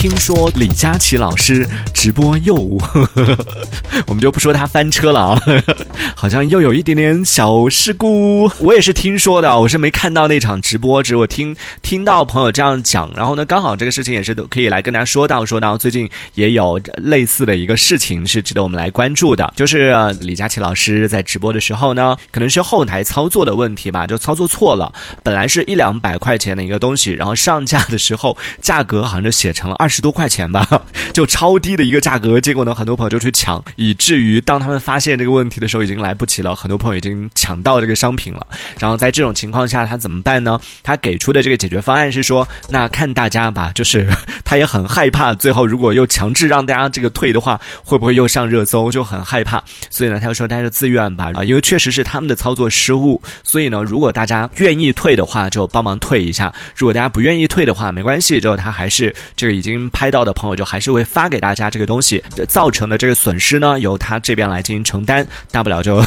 [0.00, 2.54] 听说李佳琦老师直播又，
[4.08, 5.42] 我们就不说他翻车了啊，
[6.16, 8.50] 好像又有一点点小事故。
[8.60, 13.10] 我也是听说的，我是没看到那场直播，只我听听到朋友这样讲。
[13.14, 30.66] 然后呢，刚好这个事情也是都可以来跟大家说到，说到最近也有类似的一个事情是值得我们来关注的，就是李佳琦老师在直播的时候呢，可能是后台操作的问题吧，就操作错了，本来是一两百块钱的一个东西，然后上架的时候价格好像就写成了二十多块钱吧，
[31.12, 32.40] 就超低的一个价格。
[32.40, 36.54] 结果呢，很多朋友就去抢，以至于当他们发现这个问题的时候，已经来不及了。
[36.54, 38.46] 很多朋友已经抢到这个商品了。
[38.78, 40.58] 然后在这种情况下，他怎么办呢？
[40.82, 44.08] 他给出的这个解决方案是说，那看大家吧，就是
[44.44, 48.90] 他也很害怕，最后如果又强制让大家这个退的话，会不会又上热搜？
[48.90, 49.62] 就很害怕。
[49.88, 53.22] 所以呢，他就说大家就自愿吧，啊，因为确实是他们的操作失误。
[53.42, 66.02] 所以呢，如果大家愿意退的话，就帮忙退一下；如果大家不愿意退的话，没关系，就他还是这个已经拍到的朋友，就还是会发给大家这个东西，造成的这个损失呢，由他这边来进行承担，大不了就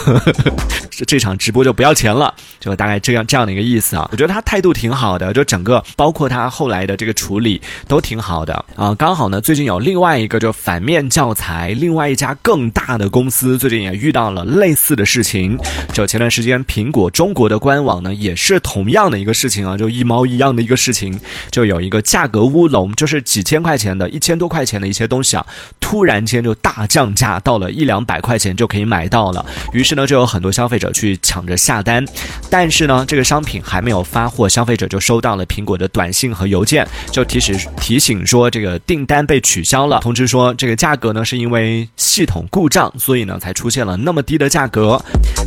[0.92, 4.08] 这 这场直播就不要钱了，就大概这样这样的一个意思啊。
[4.12, 8.94] 我觉得他态度挺好的，就整个包括他后来的这个处理都挺好的啊。
[8.96, 15.58] 刚好呢，最近有另外一个就反面教材，另外一家更大的公司最近也遇到了类似的事情。
[15.94, 21.18] 就前段时间，苹果中国的官网呢，也是同样的一个事情啊，就一毛一样的一个事情，
[21.50, 25.46] 就有一个价格乌龙，就是几千块钱的、一千多块钱的一些东西啊，
[25.80, 29.44] 突然间就大降价，到了一两百块钱就可以买到了。
[29.72, 32.06] 于是呢，就有很多消费者去抢着下单，
[32.50, 45.02] 但是呢，这个商品还没有发货，消费者就收到了苹果的短信和邮件，就提示提醒说这个订单被取消了，通知说这个价格呢是因为系统故障，所以呢才出现了那么低的价格，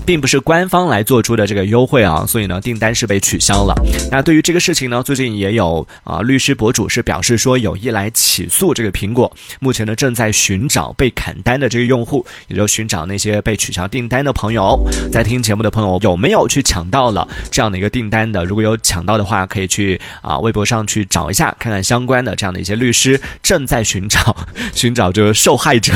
[0.06, 3.74] 并不是官方来做出的这个优惠啊，所以呢订单是被取消了。
[4.10, 14.78] 那对于这个事情呢，最近也有啊律师博主是表示说有意来来起诉这个苹果，目前呢正在寻找被砍单的这个用户，也就寻找那些被取消订单的朋友。
[15.10, 18.44] 在听节目的朋友有没有去抢到了这样的一个订单的？
[18.44, 24.36] 如果有抢到的话，可以去啊微博上去找一下，看看相关的这样的一些律师正在寻找
[24.72, 25.92] 寻找这个受害者。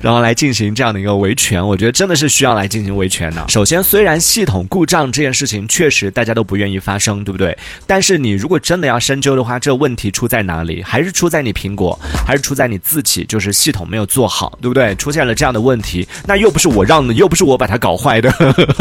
[0.00, 3.44] 然后来进行这样的一个维权，我觉得真的是需要来进行维权的。
[3.48, 7.56] 首先，虽然系统故障这件事情确实大家都不愿意发生，对不对？
[7.86, 10.82] 但是你如果真的要深究的话，这问题出在哪里？
[10.82, 13.24] 还是出在你苹果，还是出在你自己？
[13.24, 14.94] 就是系统没有做好，对不对？
[14.94, 18.32] 出现了这样的问题，那又不是我让的，又不是我把它搞坏的，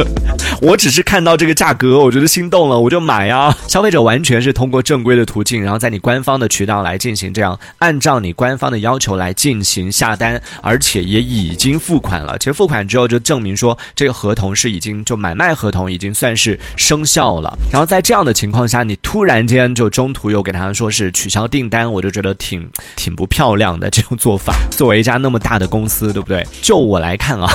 [0.62, 3.56] 我只是看到这个价格，我觉得心动了，我就买啊。
[3.68, 11.06] 消费者完全是通过正规的途径，然后在你官方的渠道来进行这样，按照你官方的要求来进行下单，而且。
[11.07, 17.57] 也已经付款了，其实付款之后就证明说这个合同是已经就买卖合同已经算是生效了。
[17.72, 24.53] 然后在这样的情况下，你突然间就中途又给他说是取消订单，我就觉得挺挺不漂亮的这种做法。
[24.72, 26.45] 作为一家那么大的公司，对不对？
[26.62, 27.47] 就我来看啊，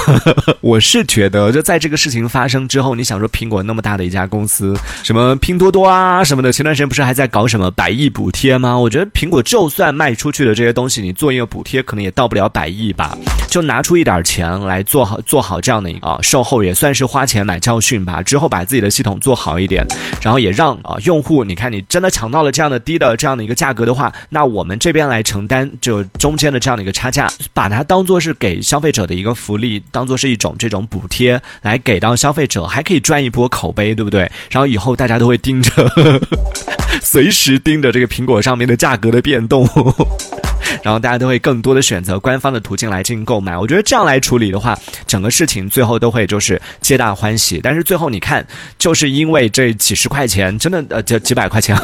[0.61, 8.79] 我是觉得就在这个事情发生之后，你想说苹果那么大的一家公司，什么拼多多啊什么的，前段时间不是还在搞什么百亿补贴吗？
[8.79, 13.17] 我觉得苹果就算卖出去的这些东西，你做一个补贴，可能也到不了百亿吧。
[13.53, 18.23] 就拿出一点钱来做好做好这样的一个啊售后，也算是花钱买教训吧。
[18.23, 19.87] 之后把自己的系统做好一点，
[20.23, 34.21] 然后也让啊用户，你看你真的抢到了这样的低的这样的一个价格的话，那我们这边来承担就中间的这样的一个差价，把它当做是给消费者的一个福利，当做是一种这种补贴来给到消费者，还可以赚一波口碑，对不对？
[34.51, 35.71] 然后以后大家都会盯着，
[37.05, 39.69] 随时盯着这个苹果上面的价格的变动。
[40.83, 47.61] 然后大家都会更多的选择官方的途径来进行购买，我觉得这样来处理的话，整个事情最后都会就是皆大欢喜。
[47.63, 48.47] 但是最后你看，
[48.79, 51.77] 就是因为这几十块钱，真的呃，就几百块钱，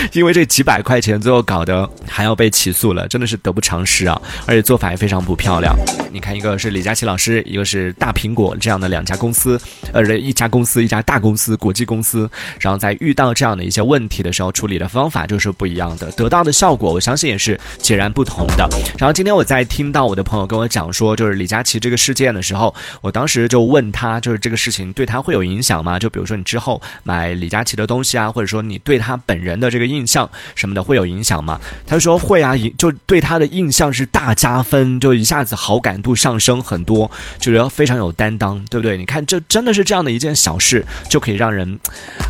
[0.12, 4.20] 因为这几百块钱最后搞得还要被起诉了，真的是得不偿失啊！
[4.46, 5.74] 而且做法也非常不漂亮。
[6.12, 9.60] 你看，一个是李佳琦老师，一个是大苹果这样的两家公司，
[9.92, 12.28] 呃，一家公司一家大公司国际公司，
[12.60, 17.58] 然后在遇到这样的一些问题的时候，处理的方法就是不一样的，得到的效果，我相信也是。
[17.80, 18.68] 截然不同的。
[18.98, 25.98] 然后今天我在听到我的朋友跟我讲说，就是李佳琦这个事件的时候，我当时就问他，就是这个事情对他会有影响吗？
[25.98, 31.60] 就比如说你之后买李佳琦的东西啊，或者说你对他本人的这个印象什么的会有影响吗？
[31.86, 38.96] 他说会啊，就对他的印象是大加分，就一下子好感度上升很多，就觉得非常有担当，对不对？
[38.96, 41.78] 你看这真的是这样的一件小事，就可以让人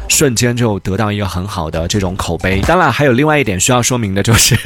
[0.08, 2.60] 瞬间就得到一个很好的这种口碑。
[2.62, 4.56] 当然还有另外一点需要说明的就是。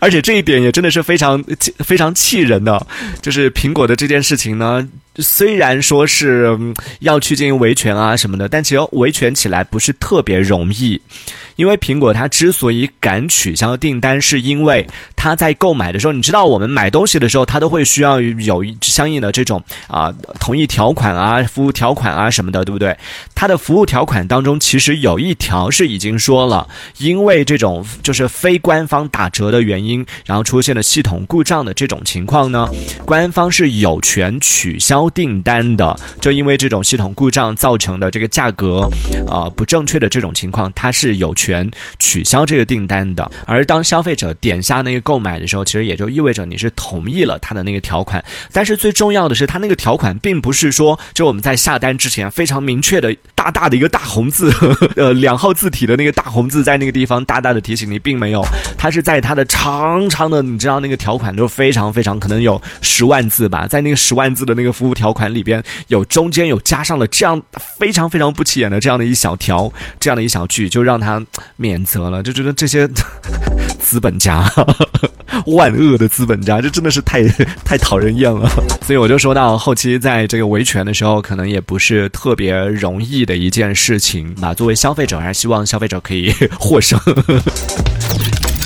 [0.00, 1.42] 而且这一点也真的是非常
[1.78, 2.86] 非常气人的，
[3.20, 4.88] 就是苹果的这件事情呢。
[5.20, 6.56] 虽然说是
[7.00, 11.00] 要去进行维权啊什么的，但其实维权起来不是特别容易，
[11.58, 22.96] 因为苹果它之所以敢取消订单，是因为它在购买的时候，你知道我们买东西的时候，它都会需要有一相应的这种啊同意条款啊、服务条款啊什么的，对不对？
[23.34, 26.68] 它的服务条款当中其实有一条是已经说了，
[26.98, 32.68] 因为这种就是非官方打折的原因，然后出现了系统故障的这种情况呢，
[33.04, 35.08] 官方是有权取消。
[35.14, 38.88] 订单的，就因为这种系统故障造成的这个价格，
[39.26, 41.47] 啊不正确的这种情况，它是有权
[41.98, 43.30] 取消这个订单的。
[43.46, 48.22] 而当消费者点下那个购买的时候，其实也就意味着你是同意了他的那个条款。
[48.52, 54.52] 但是最重要的是，他那个条款并不是说，就我们在下单之前非常明确的大大的一个大红字，
[54.96, 58.44] 呃两号字体的那个大红字在那个地方大大的提醒你，并没有，
[58.76, 64.94] 它是在它的长长的，你知道那个条款都非常非常可能有十万字吧，在那个十万字的那个服务。
[64.98, 67.40] 条款里边有中间有加上了这样
[67.78, 71.24] 非常非常不起眼的这样的一小条，这样的一小句，就让他
[71.56, 72.22] 免责了。
[72.22, 72.88] 就觉得这些
[73.80, 74.44] 资本家，
[75.46, 77.26] 万恶的资本家，这真的是太
[77.64, 78.48] 太讨人厌了。
[78.82, 84.52] 所以我就说到后期在这个维权的时候，可能也不是特别容易的一件事情吧。
[84.52, 86.98] 作为消费者，还是希望消费者可以获胜。